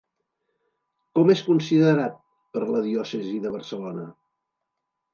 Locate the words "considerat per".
1.51-2.65